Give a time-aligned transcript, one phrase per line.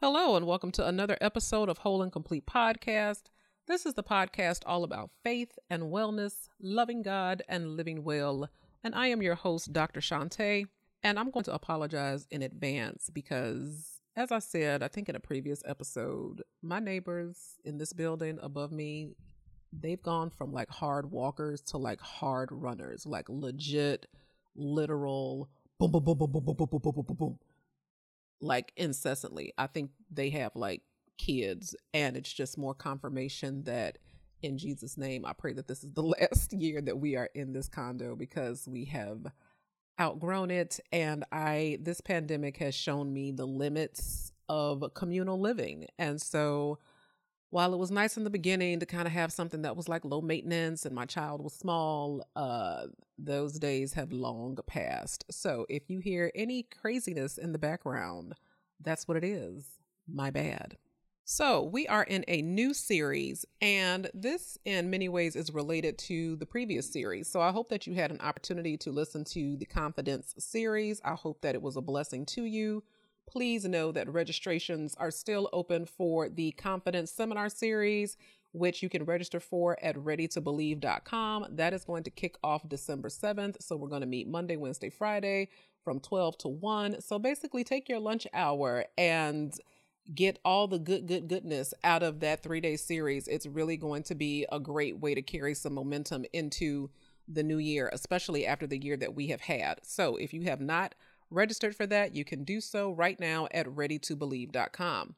[0.00, 3.22] Hello, and welcome to another episode of Whole and Complete Podcast.
[3.66, 8.48] This is the podcast all about faith and wellness, loving God, and living well.
[8.84, 9.98] And I am your host, Dr.
[9.98, 10.66] Shantae,
[11.02, 15.20] and I'm going to apologize in advance because, as I said, I think in a
[15.20, 19.16] previous episode, my neighbors in this building above me,
[19.72, 24.06] they've gone from like hard walkers to like hard runners, like legit,
[24.54, 27.38] literal boom, boom, boom, boom, boom, boom, boom, boom, boom, boom, boom, boom
[28.40, 29.52] like incessantly.
[29.58, 30.82] I think they have like
[31.16, 33.98] kids, and it's just more confirmation that
[34.42, 37.52] in Jesus' name, I pray that this is the last year that we are in
[37.52, 39.26] this condo because we have
[40.00, 40.78] outgrown it.
[40.92, 45.86] And I, this pandemic has shown me the limits of communal living.
[45.98, 46.78] And so,
[47.50, 50.04] while it was nice in the beginning to kind of have something that was like
[50.04, 52.86] low maintenance and my child was small, uh,
[53.18, 55.24] those days have long passed.
[55.30, 58.34] So if you hear any craziness in the background,
[58.80, 59.78] that's what it is.
[60.06, 60.76] My bad.
[61.30, 66.36] So, we are in a new series, and this in many ways is related to
[66.36, 67.28] the previous series.
[67.28, 71.02] So, I hope that you had an opportunity to listen to the Confidence series.
[71.04, 72.82] I hope that it was a blessing to you.
[73.30, 78.16] Please know that registrations are still open for the Confidence Seminar Series,
[78.52, 81.46] which you can register for at readytobelieve.com.
[81.50, 83.56] That is going to kick off December 7th.
[83.60, 85.50] So we're going to meet Monday, Wednesday, Friday
[85.84, 87.02] from 12 to 1.
[87.02, 89.54] So basically, take your lunch hour and
[90.14, 93.28] get all the good, good, goodness out of that three day series.
[93.28, 96.88] It's really going to be a great way to carry some momentum into
[97.28, 99.80] the new year, especially after the year that we have had.
[99.82, 100.94] So if you have not
[101.30, 105.16] registered for that, you can do so right now at readytobelieve.com.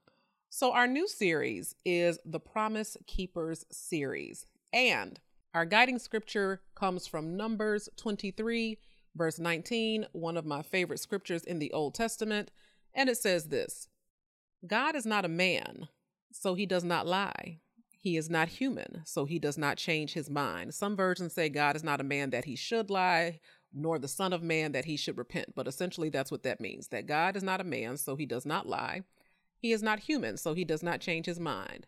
[0.48, 5.20] So, our new series is the Promise Keepers series, and
[5.54, 8.78] our guiding scripture comes from Numbers 23,
[9.14, 12.50] verse 19, one of my favorite scriptures in the Old Testament.
[12.94, 13.88] And it says this
[14.66, 15.88] God is not a man,
[16.32, 17.60] so he does not lie.
[17.96, 20.74] He is not human, so he does not change his mind.
[20.74, 23.40] Some versions say God is not a man that he should lie,
[23.72, 25.54] nor the Son of Man that he should repent.
[25.54, 28.46] But essentially, that's what that means that God is not a man, so he does
[28.46, 29.02] not lie.
[29.58, 31.86] He is not human, so he does not change his mind.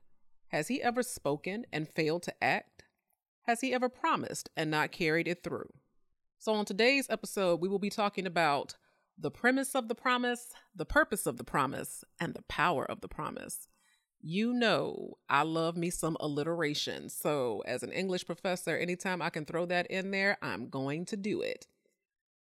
[0.48, 2.84] Has he ever spoken and failed to act?
[3.46, 5.70] Has he ever promised and not carried it through?
[6.38, 8.76] So, on today's episode, we will be talking about
[9.18, 13.08] the premise of the promise, the purpose of the promise, and the power of the
[13.08, 13.68] promise.
[14.20, 17.08] You know, I love me some alliteration.
[17.08, 21.16] So, as an English professor, anytime I can throw that in there, I'm going to
[21.16, 21.66] do it.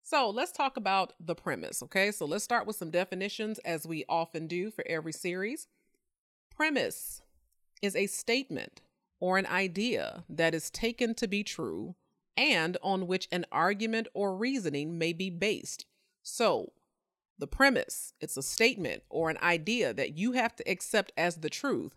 [0.06, 2.12] So let's talk about the premise, okay?
[2.12, 5.68] So let's start with some definitions as we often do for every series.
[6.56, 7.24] Premise
[7.82, 8.82] is a statement
[9.20, 11.96] or an idea that is taken to be true
[12.38, 15.88] and on which an argument or reasoning may be based.
[16.22, 16.74] So,
[17.40, 21.50] the premise, it's a statement or an idea that you have to accept as the
[21.50, 21.96] truth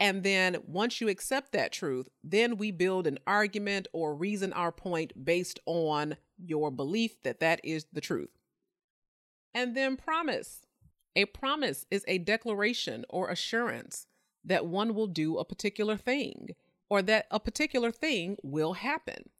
[0.00, 4.70] and then once you accept that truth, then we build an argument or reason our
[4.70, 8.30] point based on your belief that that is the truth.
[9.54, 10.60] And then promise.
[11.16, 14.06] A promise is a declaration or assurance
[14.44, 16.50] that one will do a particular thing
[16.88, 19.30] or that a particular thing will happen.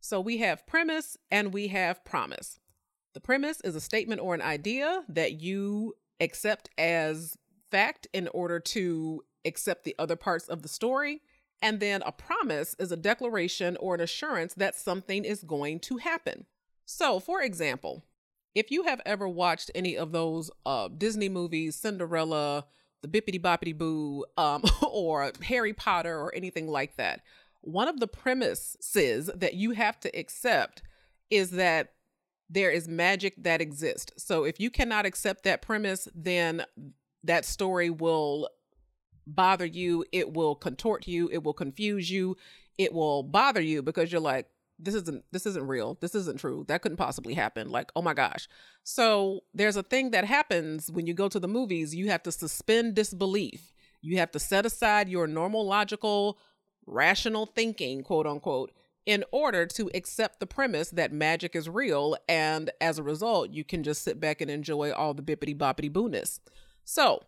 [0.00, 2.58] So we have premise and we have promise.
[3.14, 7.36] The premise is a statement or an idea that you accept as
[7.70, 11.20] fact in order to accept the other parts of the story.
[11.60, 15.98] And then a promise is a declaration or an assurance that something is going to
[15.98, 16.46] happen.
[16.84, 18.04] So, for example,
[18.54, 22.66] if you have ever watched any of those uh, Disney movies, Cinderella,
[23.02, 27.22] the Bippity Boppity Boo, um, or Harry Potter, or anything like that,
[27.60, 30.82] one of the premises that you have to accept
[31.30, 31.92] is that
[32.50, 34.12] there is magic that exists.
[34.22, 36.64] So, if you cannot accept that premise, then
[37.24, 38.48] that story will
[39.26, 42.36] bother you, it will contort you, it will confuse you,
[42.78, 45.96] it will bother you because you're like, this isn't this isn't real.
[46.00, 46.64] This isn't true.
[46.68, 47.70] That couldn't possibly happen.
[47.70, 48.48] Like, oh my gosh.
[48.82, 52.32] So there's a thing that happens when you go to the movies, you have to
[52.32, 53.72] suspend disbelief.
[54.00, 56.38] You have to set aside your normal logical
[56.86, 58.72] rational thinking, quote unquote,
[59.06, 62.16] in order to accept the premise that magic is real.
[62.28, 65.90] And as a result, you can just sit back and enjoy all the bippity boppity
[65.90, 66.40] booness.
[66.84, 67.22] So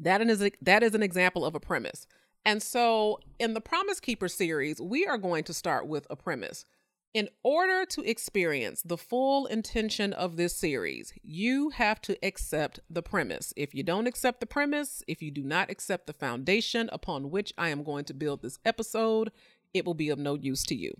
[0.00, 2.06] that is, that is an example of a premise.
[2.44, 6.64] And so in the Promise Keeper series, we are going to start with a premise.
[7.12, 13.02] In order to experience the full intention of this series, you have to accept the
[13.02, 13.52] premise.
[13.56, 17.52] If you don't accept the premise, if you do not accept the foundation upon which
[17.58, 19.32] I am going to build this episode,
[19.74, 20.92] it will be of no use to you.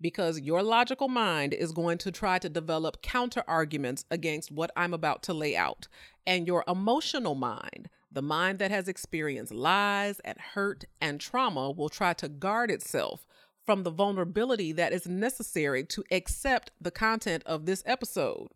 [0.00, 4.92] Because your logical mind is going to try to develop counter arguments against what I'm
[4.92, 5.86] about to lay out.
[6.26, 11.88] And your emotional mind The mind that has experienced lies and hurt and trauma will
[11.88, 13.26] try to guard itself
[13.66, 18.50] from the vulnerability that is necessary to accept the content of this episode.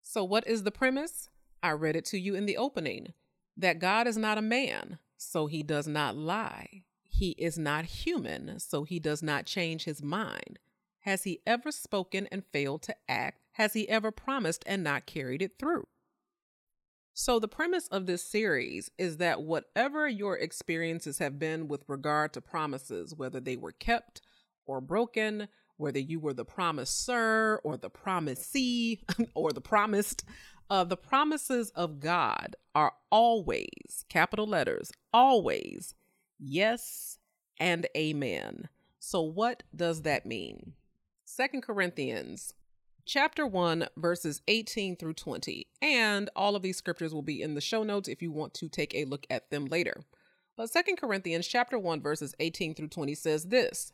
[0.00, 1.28] So, what is the premise?
[1.60, 3.12] I read it to you in the opening
[3.56, 6.84] that God is not a man, so he does not lie.
[7.08, 10.60] He is not human, so he does not change his mind.
[11.00, 13.40] Has he ever spoken and failed to act?
[13.54, 15.88] Has he ever promised and not carried it through?
[17.20, 22.32] So, the premise of this series is that whatever your experiences have been with regard
[22.32, 24.22] to promises, whether they were kept
[24.64, 29.02] or broken, whether you were the promiser or the promisee
[29.34, 30.24] or the promised,
[30.70, 35.94] uh, the promises of God are always, capital letters, always
[36.38, 37.18] yes
[37.58, 38.70] and amen.
[38.98, 40.72] So, what does that mean?
[41.26, 42.54] Second Corinthians
[43.06, 47.60] chapter 1 verses 18 through 20 and all of these scriptures will be in the
[47.60, 50.02] show notes if you want to take a look at them later.
[50.56, 53.92] But Second corinthians chapter 1 verses 18 through 20 says this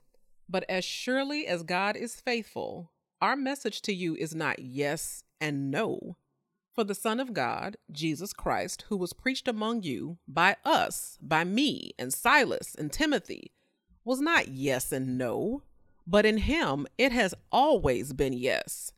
[0.49, 5.71] but as surely as god is faithful our message to you is not yes and
[5.71, 6.17] no.
[6.75, 11.45] For the son of god jesus christ who was preached among you by us by
[11.45, 13.53] me and silas and timothy
[14.05, 15.63] was not yes and no
[16.07, 18.93] but in him it has always been yes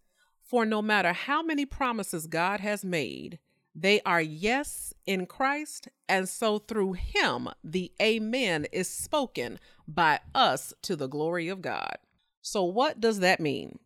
[0.49, 3.39] for no matter how many promises God has made,
[3.75, 10.73] they are yes in Christ, and so through him the amen is spoken by us
[10.83, 11.99] to the glory of God.
[12.41, 13.79] So, what does that mean?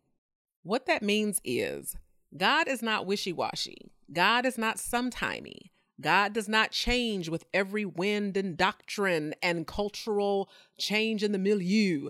[0.63, 1.97] What that means is
[2.35, 5.69] God is not wishy washy, God is not sometimey.
[6.01, 12.09] God does not change with every wind and doctrine and cultural change in the milieu.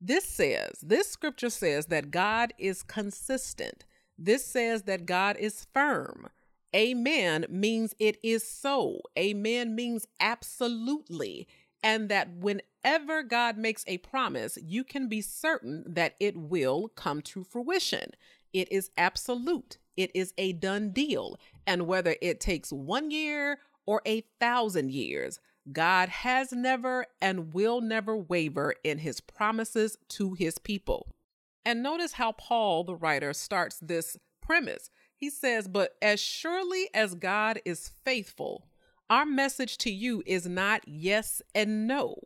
[0.00, 3.84] This says, this scripture says that God is consistent.
[4.22, 6.28] This says that God is firm.
[6.76, 9.00] Amen means it is so.
[9.18, 11.48] Amen means absolutely.
[11.82, 17.22] And that whenever God makes a promise, you can be certain that it will come
[17.22, 18.10] to fruition.
[18.52, 21.38] It is absolute, it is a done deal.
[21.66, 25.40] And whether it takes one year or a thousand years,
[25.72, 31.08] God has never and will never waver in his promises to his people.
[31.64, 34.90] And notice how Paul, the writer, starts this premise.
[35.16, 38.66] He says, But as surely as God is faithful,
[39.08, 42.16] our message to you is not yes and no.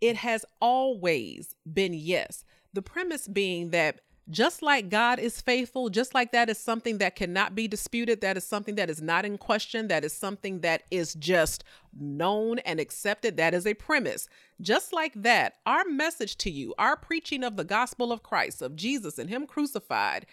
[0.00, 2.44] It has always been yes.
[2.72, 7.16] The premise being that just like God is faithful, just like that is something that
[7.16, 10.84] cannot be disputed, that is something that is not in question, that is something that
[10.90, 11.64] is just
[11.98, 14.28] known and accepted, that is a premise.
[14.60, 18.76] Just like that, our message to you, our preaching of the gospel of Christ, of
[18.76, 20.26] Jesus and Him crucified,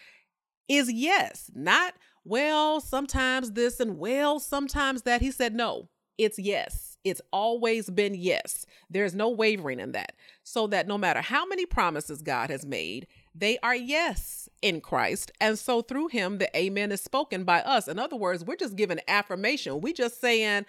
[0.68, 5.22] is yes, not well, sometimes this and well, sometimes that.
[5.22, 6.98] He said, no, it's yes.
[7.04, 8.66] It's always been yes.
[8.90, 10.14] There's no wavering in that.
[10.44, 15.32] So that no matter how many promises God has made, they are yes in Christ.
[15.40, 17.88] And so through him, the amen is spoken by us.
[17.88, 19.82] In other words, we're just giving affirmation.
[19.82, 20.66] We just saying,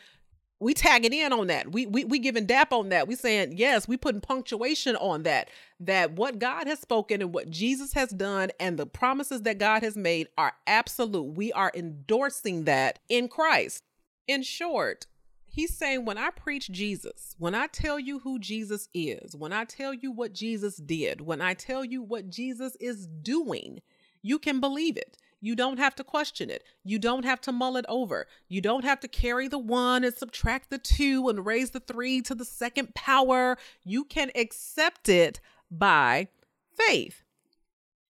[0.61, 1.73] we tagging in on that.
[1.73, 3.09] We we we giving dap on that.
[3.09, 3.89] We saying yes.
[3.89, 5.49] We putting punctuation on that.
[5.81, 9.83] That what God has spoken and what Jesus has done and the promises that God
[9.83, 11.35] has made are absolute.
[11.35, 13.83] We are endorsing that in Christ.
[14.29, 15.07] In short,
[15.53, 19.65] He's saying, when I preach Jesus, when I tell you who Jesus is, when I
[19.65, 23.81] tell you what Jesus did, when I tell you what Jesus is doing,
[24.23, 25.17] you can believe it.
[25.41, 26.63] You don't have to question it.
[26.85, 28.27] You don't have to mull it over.
[28.49, 32.21] You don't have to carry the one and subtract the two and raise the three
[32.23, 33.59] to the second power.
[33.83, 36.29] You can accept it by
[36.77, 37.25] faith.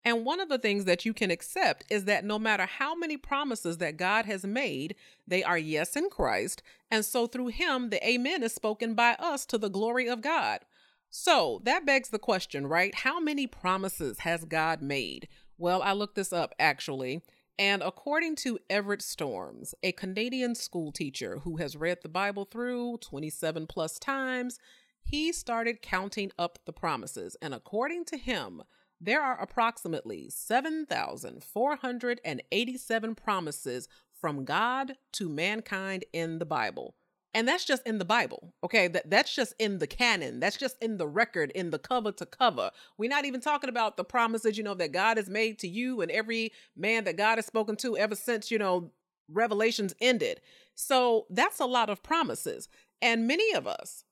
[0.06, 3.18] And one of the things that you can accept is that no matter how many
[3.18, 4.96] promises that God has made,
[5.28, 6.64] they are yes in Christ.
[6.90, 10.62] And so through him, the amen is spoken by us to the glory of God.
[11.10, 12.96] So that begs the question, right?
[12.96, 15.28] How many promises has God made?
[15.58, 17.22] Well, I looked this up actually.
[17.58, 23.00] And according to Everett Storms, a Canadian school teacher who has read the Bible through
[23.00, 24.60] 27 plus times,
[25.04, 27.36] he started counting up the promises.
[27.42, 28.62] And according to him,
[29.02, 33.88] there are approximately 7,487 promises
[34.20, 36.96] from God to mankind in the Bible.
[37.34, 38.54] And that's just in the Bible.
[38.64, 38.88] Okay.
[38.88, 40.40] That, that's just in the canon.
[40.40, 42.72] That's just in the record, in the cover to cover.
[42.98, 46.02] We're not even talking about the promises, you know, that God has made to you
[46.02, 48.92] and every man that God has spoken to ever since, you know,
[49.32, 50.42] Revelations ended.
[50.74, 52.68] So that's a lot of promises.
[53.00, 54.04] And many of us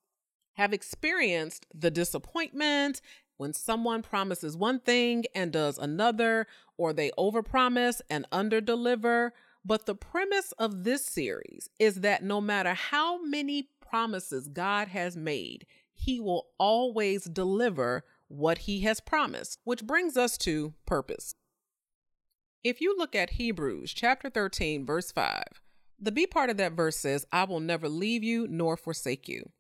[0.54, 3.02] have experienced the disappointment
[3.38, 9.32] when someone promises one thing and does another, or they overpromise and underdeliver.
[9.64, 15.16] But the premise of this series is that no matter how many promises God has
[15.16, 21.36] made, he will always deliver what he has promised, which brings us to purpose.
[22.64, 25.44] If you look at Hebrews chapter 13, verse 5,
[26.00, 29.52] the B part of that verse says, I will never leave you nor forsake you.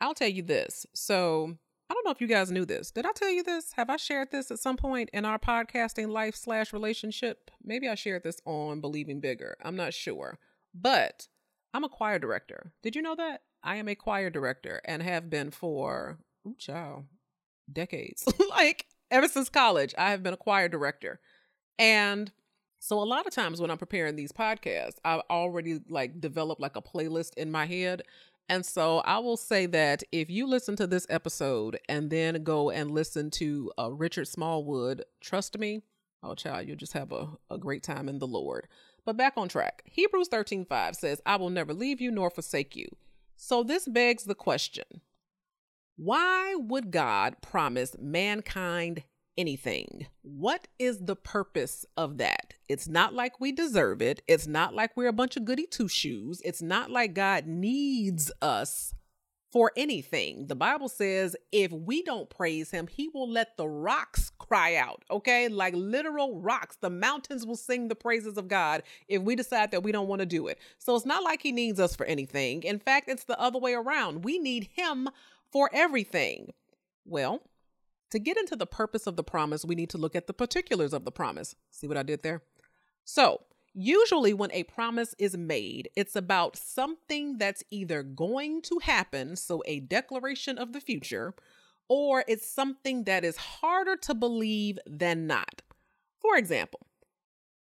[0.00, 0.86] I'll tell you this.
[0.94, 1.56] So,
[1.90, 2.92] I don't know if you guys knew this.
[2.92, 3.72] Did I tell you this?
[3.72, 7.50] Have I shared this at some point in our podcasting life slash relationship?
[7.64, 9.56] Maybe I shared this on Believing Bigger.
[9.60, 10.38] I'm not sure.
[10.72, 11.26] But
[11.74, 12.70] I'm a choir director.
[12.84, 13.42] Did you know that?
[13.64, 17.06] I am a choir director and have been for, ooh, child,
[17.72, 18.24] decades.
[18.50, 21.18] like ever since college, I have been a choir director.
[21.76, 22.30] And
[22.78, 26.76] so a lot of times when I'm preparing these podcasts, I've already like developed like
[26.76, 28.02] a playlist in my head.
[28.50, 32.68] And so I will say that if you listen to this episode and then go
[32.68, 35.82] and listen to uh, Richard Smallwood, trust me,
[36.24, 38.66] oh child, you'll just have a, a great time in the Lord.
[39.06, 39.82] But back on track.
[39.84, 42.88] Hebrews 13 5 says, I will never leave you nor forsake you.
[43.36, 45.00] So this begs the question
[45.94, 49.04] why would God promise mankind
[49.36, 50.06] anything?
[50.22, 52.54] What is the purpose of that?
[52.68, 54.22] It's not like we deserve it.
[54.26, 56.40] It's not like we're a bunch of goody two shoes.
[56.44, 58.94] It's not like God needs us
[59.52, 60.46] for anything.
[60.46, 65.04] The Bible says if we don't praise him, he will let the rocks cry out,
[65.10, 65.48] okay?
[65.48, 66.76] Like literal rocks.
[66.80, 70.20] The mountains will sing the praises of God if we decide that we don't want
[70.20, 70.58] to do it.
[70.78, 72.62] So it's not like he needs us for anything.
[72.62, 74.24] In fact, it's the other way around.
[74.24, 75.08] We need him
[75.50, 76.52] for everything.
[77.04, 77.42] Well,
[78.10, 80.92] to get into the purpose of the promise, we need to look at the particulars
[80.92, 81.54] of the promise.
[81.70, 82.42] See what I did there?
[83.04, 89.36] So, Usually, when a promise is made, it's about something that's either going to happen,
[89.36, 91.34] so a declaration of the future,
[91.88, 95.62] or it's something that is harder to believe than not.
[96.18, 96.80] For example,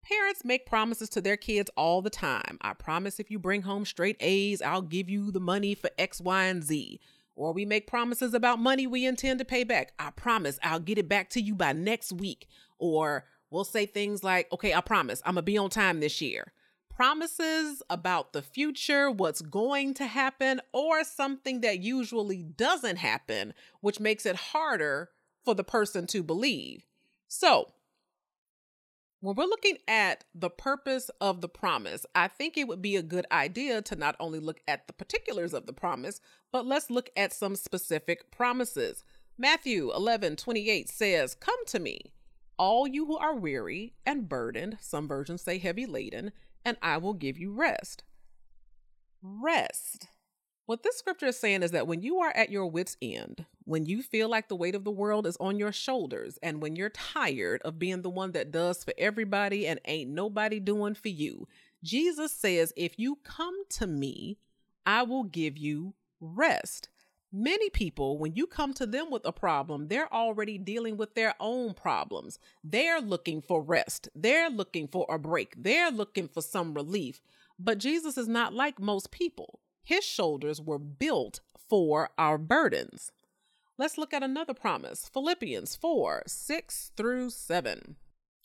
[0.02, 2.56] parents make promises to their kids all the time.
[2.62, 6.22] I promise if you bring home straight A's, I'll give you the money for X,
[6.22, 7.00] Y, and Z.
[7.38, 9.92] Or we make promises about money we intend to pay back.
[9.98, 12.48] I promise I'll get it back to you by next week.
[12.78, 16.20] Or We'll say things like, okay, I promise I'm going to be on time this
[16.20, 16.52] year.
[16.94, 24.00] Promises about the future, what's going to happen, or something that usually doesn't happen, which
[24.00, 25.10] makes it harder
[25.44, 26.84] for the person to believe.
[27.28, 27.68] So,
[29.20, 33.02] when we're looking at the purpose of the promise, I think it would be a
[33.02, 36.20] good idea to not only look at the particulars of the promise,
[36.52, 39.02] but let's look at some specific promises.
[39.36, 42.12] Matthew 11 28 says, Come to me,
[42.58, 46.32] all you who are weary and burdened, some versions say heavy laden,
[46.64, 48.04] and I will give you rest.
[49.22, 50.08] Rest.
[50.68, 53.86] What this scripture is saying is that when you are at your wits' end, when
[53.86, 56.90] you feel like the weight of the world is on your shoulders, and when you're
[56.90, 61.48] tired of being the one that does for everybody and ain't nobody doing for you,
[61.82, 64.36] Jesus says, If you come to me,
[64.84, 66.90] I will give you rest.
[67.32, 71.34] Many people, when you come to them with a problem, they're already dealing with their
[71.40, 72.38] own problems.
[72.62, 74.10] They're looking for rest.
[74.14, 75.54] They're looking for a break.
[75.56, 77.22] They're looking for some relief.
[77.58, 79.60] But Jesus is not like most people.
[79.88, 83.10] His shoulders were built for our burdens.
[83.78, 87.96] Let's look at another promise Philippians 4 6 through 7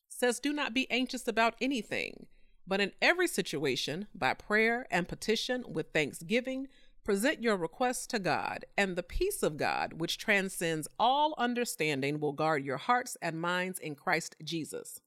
[0.08, 2.28] says, Do not be anxious about anything,
[2.66, 6.70] but in every situation, by prayer and petition with thanksgiving,
[7.04, 12.32] Present your requests to God, and the peace of God, which transcends all understanding, will
[12.32, 15.02] guard your hearts and minds in Christ Jesus.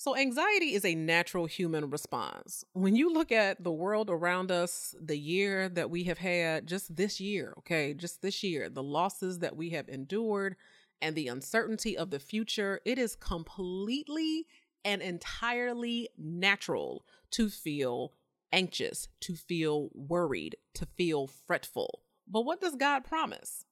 [0.00, 2.64] So, anxiety is a natural human response.
[2.72, 6.94] When you look at the world around us, the year that we have had, just
[6.94, 10.54] this year, okay, just this year, the losses that we have endured
[11.02, 14.46] and the uncertainty of the future, it is completely
[14.84, 18.12] and entirely natural to feel
[18.52, 22.02] anxious, to feel worried, to feel fretful.
[22.28, 23.64] But what does God promise?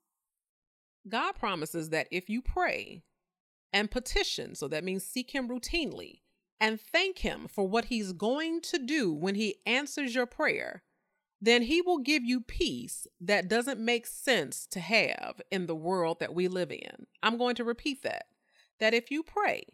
[1.09, 3.05] God promises that if you pray
[3.77, 6.21] and petition, so that means seek Him routinely,
[6.59, 10.83] and thank Him for what He's going to do when He answers your prayer,
[11.43, 16.21] then He will give you peace that doesn't make sense to have in the world
[16.21, 17.07] that we live in.
[17.23, 18.25] I'm going to repeat that.
[18.81, 19.65] That if you pray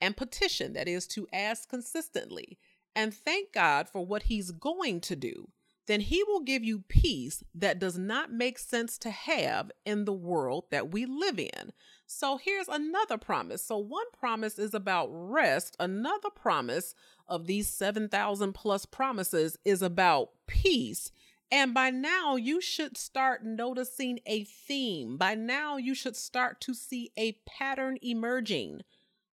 [0.00, 2.58] and petition, that is to ask consistently,
[2.96, 5.48] and thank God for what He's going to do,
[5.86, 10.12] then He will give you peace that does not make sense to have in the
[10.12, 11.72] world that we live in.
[12.06, 13.64] So here's another promise.
[13.64, 16.94] So, one promise is about rest, another promise
[17.28, 21.10] of these 7,000 plus promises is about peace.
[21.50, 25.16] And by now, you should start noticing a theme.
[25.16, 28.82] By now, you should start to see a pattern emerging.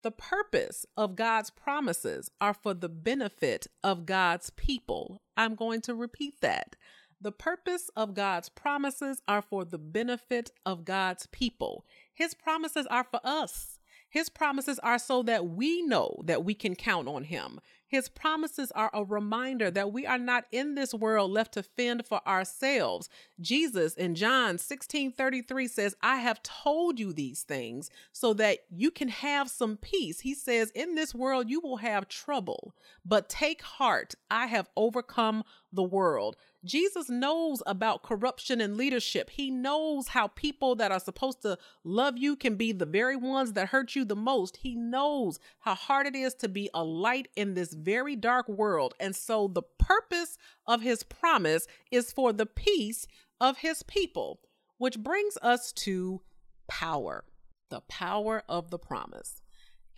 [0.06, 5.20] The purpose of God's promises are for the benefit of God's people.
[5.36, 6.76] I'm going to repeat that.
[7.20, 11.84] The purpose of God's promises are for the benefit of God's people.
[12.14, 13.80] His promises are for us.
[14.08, 17.58] His promises are so that we know that we can count on Him.
[17.88, 22.04] His promises are a reminder that we are not in this world left to fend
[22.06, 23.08] for ourselves.
[23.40, 28.90] Jesus in John 16 33 says, I have told you these things so that you
[28.90, 30.20] can have some peace.
[30.20, 32.74] He says, In this world you will have trouble,
[33.04, 34.14] but take heart.
[34.30, 35.44] I have overcome
[35.76, 36.36] the world.
[36.64, 39.30] Jesus knows about corruption and leadership.
[39.30, 43.52] He knows how people that are supposed to love you can be the very ones
[43.52, 44.58] that hurt you the most.
[44.58, 48.94] He knows how hard it is to be a light in this very dark world.
[48.98, 53.06] And so the purpose of his promise is for the peace
[53.40, 54.40] of his people,
[54.78, 56.22] which brings us to
[56.68, 57.24] power,
[57.70, 59.40] the power of the promise.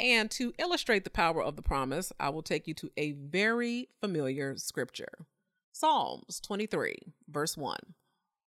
[0.00, 3.88] And to illustrate the power of the promise, I will take you to a very
[4.00, 5.26] familiar scripture.
[5.78, 6.96] Psalms 23,
[7.28, 7.78] verse 1.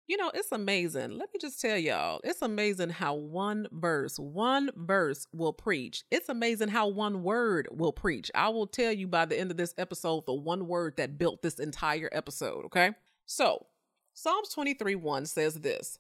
[0.06, 1.18] You know, it's amazing.
[1.18, 6.04] Let me just tell y'all, it's amazing how one verse, one verse will preach.
[6.12, 8.30] It's amazing how one word will preach.
[8.36, 11.42] I will tell you by the end of this episode the one word that built
[11.42, 12.92] this entire episode, okay?
[13.26, 13.66] So,
[14.14, 15.98] Psalms 23 1 says this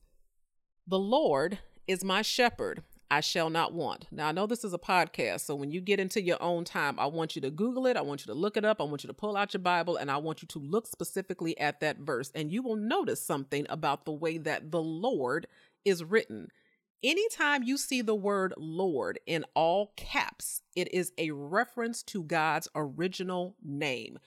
[0.85, 4.07] The Lord is my shepherd, I shall not want.
[4.11, 6.99] Now, I know this is a podcast, so when you get into your own time,
[6.99, 9.03] I want you to Google it, I want you to look it up, I want
[9.03, 11.99] you to pull out your Bible, and I want you to look specifically at that
[11.99, 12.31] verse.
[12.33, 15.47] And you will notice something about the way that the Lord
[15.83, 16.49] is written.
[17.03, 22.67] Anytime you see the word Lord in all caps, it is a reference to God's
[22.73, 24.17] original name,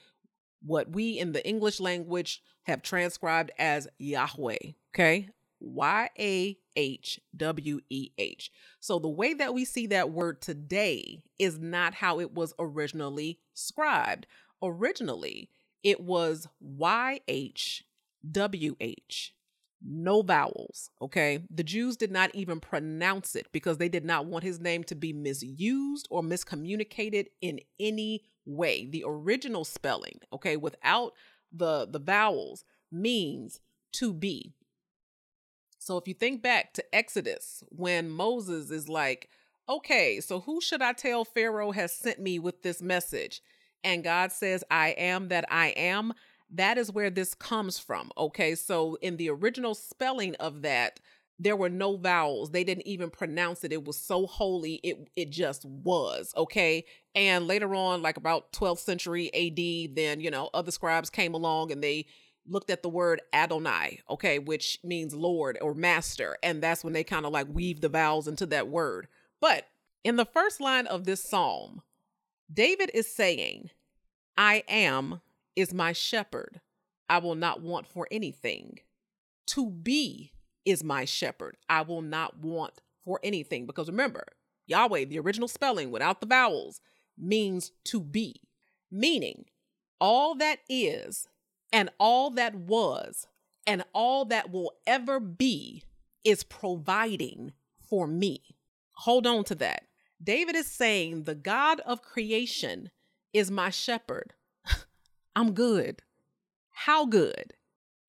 [0.62, 4.58] what we in the English language have transcribed as Yahweh.
[4.94, 5.28] Okay.
[5.60, 8.50] Y A H W E H.
[8.80, 13.40] So the way that we see that word today is not how it was originally
[13.54, 14.26] scribed.
[14.62, 15.50] Originally,
[15.82, 17.84] it was Y H
[18.30, 19.34] W H.
[19.80, 21.44] No vowels, okay?
[21.50, 24.96] The Jews did not even pronounce it because they did not want his name to
[24.96, 28.86] be misused or miscommunicated in any way.
[28.86, 31.12] The original spelling, okay, without
[31.52, 33.60] the the vowels means
[33.92, 34.54] to be.
[35.88, 39.30] So if you think back to Exodus, when Moses is like,
[39.70, 43.40] okay, so who should I tell Pharaoh has sent me with this message?
[43.82, 46.12] And God says, I am that I am.
[46.50, 48.10] That is where this comes from.
[48.18, 48.54] Okay.
[48.54, 51.00] So in the original spelling of that,
[51.38, 52.50] there were no vowels.
[52.50, 53.72] They didn't even pronounce it.
[53.72, 54.80] It was so holy.
[54.82, 56.34] It it just was.
[56.36, 56.84] Okay.
[57.14, 61.72] And later on, like about 12th century AD, then, you know, other scribes came along
[61.72, 62.04] and they
[62.48, 66.36] looked at the word Adonai, okay, which means Lord or master.
[66.42, 69.08] And that's when they kind of like weave the vowels into that word.
[69.40, 69.66] But
[70.04, 71.82] in the first line of this psalm,
[72.52, 73.70] David is saying,
[74.36, 75.20] I am
[75.56, 76.60] is my shepherd.
[77.08, 78.78] I will not want for anything.
[79.48, 80.32] To be
[80.64, 81.56] is my shepherd.
[81.68, 83.66] I will not want for anything.
[83.66, 84.24] Because remember,
[84.66, 86.80] Yahweh, the original spelling without the vowels,
[87.16, 88.40] means to be,
[88.90, 89.46] meaning
[90.00, 91.28] all that is
[91.72, 93.26] and all that was
[93.66, 95.82] and all that will ever be
[96.24, 97.52] is providing
[97.88, 98.42] for me.
[98.92, 99.84] Hold on to that.
[100.22, 102.90] David is saying, The God of creation
[103.32, 104.34] is my shepherd.
[105.36, 106.02] I'm good.
[106.70, 107.54] How good?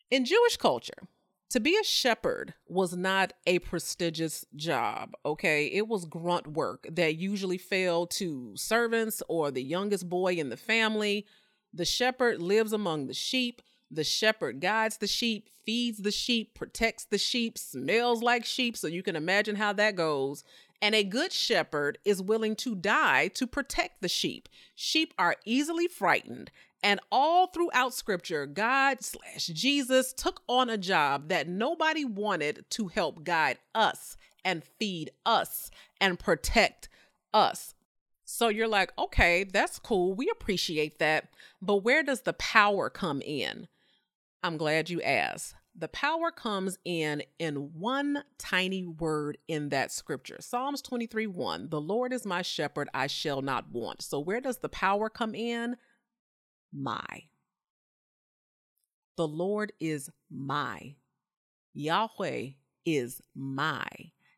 [0.10, 1.08] In Jewish culture,
[1.50, 5.65] to be a shepherd was not a prestigious job, okay?
[5.65, 10.58] It was grunt work that usually fell to servants or the youngest boy in the
[10.58, 11.26] family
[11.73, 13.62] the shepherd lives among the sheep.
[13.91, 18.77] The shepherd guides the sheep, feeds the sheep, protects the sheep, smells like sheep.
[18.77, 20.43] So you can imagine how that goes.
[20.82, 24.47] And a good shepherd is willing to die to protect the sheep.
[24.75, 26.51] Sheep are easily frightened.
[26.82, 32.88] And all throughout scripture, God slash Jesus took on a job that nobody wanted to
[32.88, 36.88] help guide us and feed us and protect
[37.34, 37.73] us.
[38.32, 40.13] So you're like, okay, that's cool.
[40.13, 41.30] We appreciate that.
[41.63, 43.68] But where does the power come in?
[44.44, 45.56] I'm glad you asked.
[45.76, 50.38] The power comes in in one tiny word in that scripture.
[50.42, 54.04] Psalms 23 1 The Lord is my shepherd, I shall not want.
[54.04, 55.76] So where does the power come in?
[56.72, 57.24] My.
[59.18, 60.96] The Lord is my.
[61.74, 62.50] Yahweh
[62.86, 63.88] is my.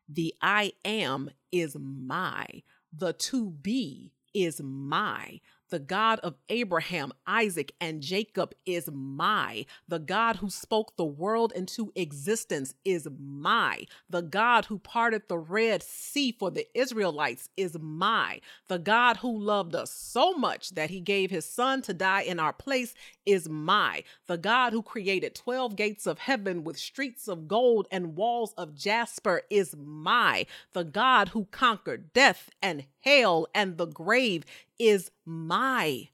[0.08, 2.46] The I am is my.
[2.92, 5.40] The to be is my.
[5.72, 9.64] The God of Abraham, Isaac, and Jacob is my.
[9.88, 13.86] The God who spoke the world into existence is my.
[14.10, 18.42] The God who parted the Red Sea for the Israelites is my.
[18.68, 22.38] The God who loved us so much that he gave his son to die in
[22.38, 22.92] our place
[23.24, 24.04] is my.
[24.26, 28.74] The God who created 12 gates of heaven with streets of gold and walls of
[28.74, 30.44] jasper is my.
[30.74, 34.44] The God who conquered death and hell and the grave
[34.78, 36.08] is my,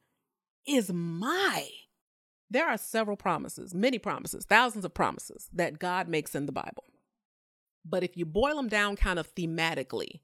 [0.67, 1.69] is my.
[2.51, 6.85] There are several promises, many promises, thousands of promises that God makes in the Bible.
[7.85, 10.21] But if you boil them down kind of thematically,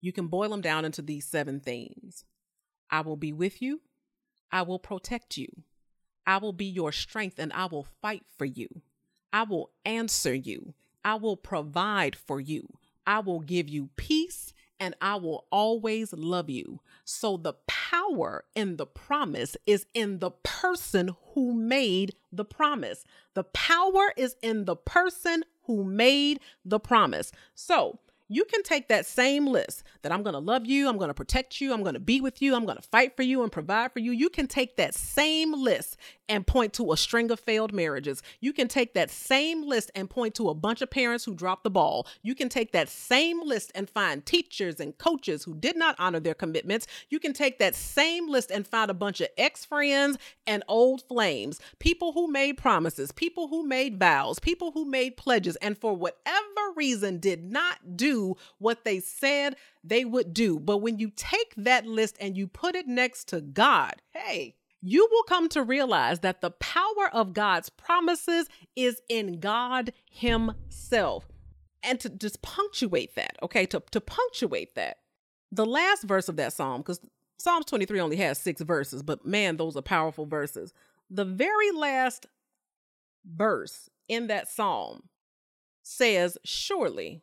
[0.00, 2.24] you can boil them down into these seven themes
[2.90, 3.82] I will be with you,
[4.50, 5.48] I will protect you,
[6.26, 8.68] I will be your strength, and I will fight for you.
[9.30, 14.94] I will answer you, I will provide for you, I will give you peace and
[15.00, 16.80] I will always love you.
[17.04, 23.04] So the power in the promise is in the person who made the promise.
[23.34, 27.32] The power is in the person who made the promise.
[27.54, 31.08] So you can take that same list that I'm going to love you, I'm going
[31.08, 33.42] to protect you, I'm going to be with you, I'm going to fight for you
[33.42, 34.12] and provide for you.
[34.12, 35.96] You can take that same list
[36.28, 38.22] and point to a string of failed marriages.
[38.40, 41.64] You can take that same list and point to a bunch of parents who dropped
[41.64, 42.06] the ball.
[42.22, 46.20] You can take that same list and find teachers and coaches who did not honor
[46.20, 46.86] their commitments.
[47.08, 51.02] You can take that same list and find a bunch of ex friends and old
[51.08, 55.94] flames, people who made promises, people who made vows, people who made pledges, and for
[55.94, 56.44] whatever
[56.76, 58.17] reason did not do
[58.58, 60.58] what they said they would do.
[60.58, 65.08] But when you take that list and you put it next to God, hey, you
[65.10, 71.26] will come to realize that the power of God's promises is in God Himself.
[71.82, 74.98] And to just punctuate that, okay, to, to punctuate that,
[75.52, 77.00] the last verse of that psalm, because
[77.38, 80.72] Psalms 23 only has six verses, but man, those are powerful verses.
[81.08, 82.26] The very last
[83.24, 85.04] verse in that psalm
[85.82, 87.22] says, Surely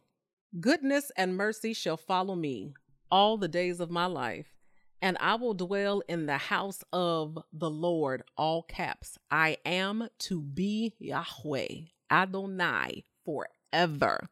[0.59, 2.73] goodness and mercy shall follow me
[3.11, 4.55] all the days of my life,
[5.01, 9.17] and I will dwell in the house of the Lord, all caps.
[9.29, 11.67] I am to be Yahweh,
[12.09, 14.29] Adonai, forever.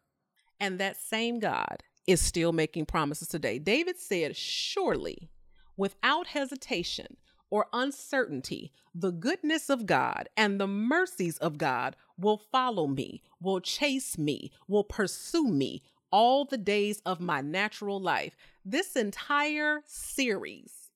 [0.59, 3.59] And that same God is still making promises today.
[3.59, 5.29] David said, Surely,
[5.77, 7.17] without hesitation
[7.49, 13.59] or uncertainty, the goodness of God and the mercies of God will follow me, will
[13.59, 15.81] chase me, will pursue me
[16.13, 18.37] all the days of my natural life.
[18.63, 20.91] This entire series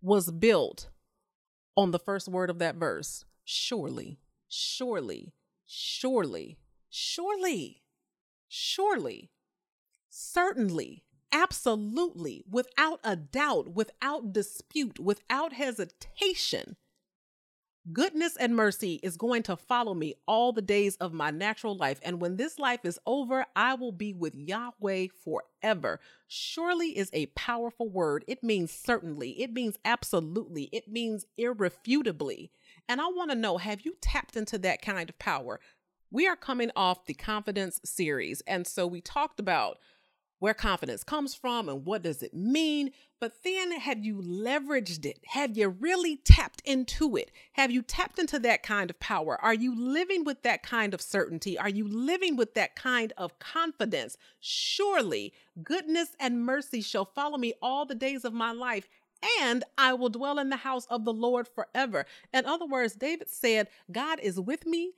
[0.00, 0.88] was built
[1.76, 5.34] on the first word of that verse surely, surely,
[5.66, 7.82] surely, surely,
[8.48, 9.30] surely,
[10.08, 16.76] certainly, absolutely, without a doubt, without dispute, without hesitation.
[17.92, 21.98] Goodness and mercy is going to follow me all the days of my natural life.
[22.02, 25.98] And when this life is over, I will be with Yahweh forever.
[26.28, 28.24] Surely is a powerful word.
[28.28, 32.50] It means certainly, it means absolutely, it means irrefutably.
[32.86, 35.58] And I want to know have you tapped into that kind of power?
[36.10, 38.42] We are coming off the confidence series.
[38.46, 39.78] And so we talked about
[40.40, 42.90] where confidence comes from and what does it mean.
[43.20, 45.20] But then have you leveraged it?
[45.26, 47.30] Have you really tapped into it?
[47.52, 49.38] Have you tapped into that kind of power?
[49.40, 51.58] Are you living with that kind of certainty?
[51.58, 54.16] Are you living with that kind of confidence?
[54.40, 58.88] Surely goodness and mercy shall follow me all the days of my life.
[59.42, 62.06] And I will dwell in the house of the Lord forever.
[62.32, 64.92] In other words, David said, God is with me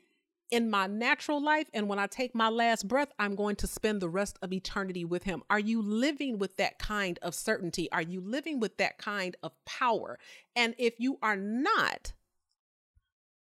[0.53, 4.01] in my natural life and when I take my last breath, I'm going to spend
[4.03, 5.43] the rest of eternity with him.
[5.49, 7.91] Are you living with that kind of certainty?
[7.91, 10.19] Are you living with that kind of power?
[10.55, 12.13] And if you are not,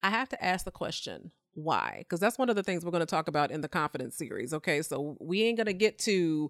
[0.01, 1.97] I have to ask the question, why?
[1.99, 4.53] Because that's one of the things we're going to talk about in the confidence series.
[4.53, 4.81] Okay.
[4.81, 6.49] So we ain't going to get to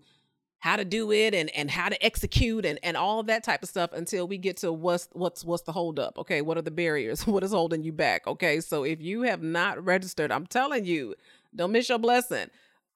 [0.65, 3.61] how to do it and and how to execute and and all of that type
[3.61, 6.41] of stuff until we get to what's what's what's the hold up okay?
[6.41, 7.27] What are the barriers?
[7.35, 8.59] What is holding you back okay?
[8.61, 11.13] So if you have not registered i'm telling you
[11.55, 12.49] don't miss your blessing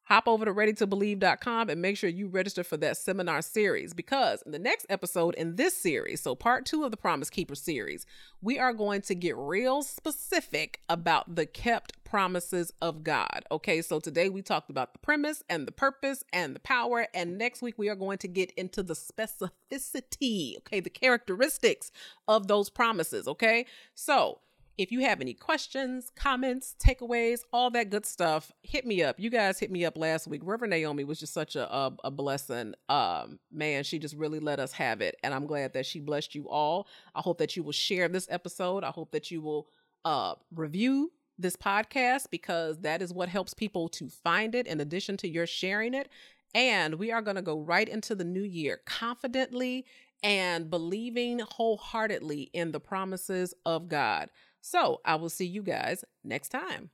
[0.10, 4.52] hop over to readytobelieve.com and make sure you register for that seminar series because in
[4.52, 8.08] the next episode in this series, so part two of the Promise Keeper series,
[8.41, 13.45] we are going to get real specific about the kept promises of God.
[13.52, 17.38] Okay, so today we talked about the premise and the purpose and the power, and
[17.38, 21.91] next week we are going to get into the specificity, okay, the characteristics
[22.28, 23.28] of those promises.
[23.28, 24.39] Okay, so
[24.80, 29.20] if you have any questions, comments, takeaways, all that good stuff, hit me up.
[29.20, 30.39] You guys hit me up last week.
[30.42, 32.76] Reverend Naomi was just such a, a, a blessing.
[32.88, 35.18] Um, man, she just really let us have it.
[35.22, 36.88] And I'm glad that she blessed you all.
[37.13, 38.86] I hope that you will share this episode.
[38.86, 39.68] I hope that you will
[40.06, 45.18] uh, review this podcast because that is what helps people to find it in addition
[45.18, 46.08] to your sharing it.
[46.56, 49.86] And we are going to go right into the new year confidently
[50.24, 54.30] and believing wholeheartedly in the promises of God.
[54.62, 56.89] So I will see you guys next time.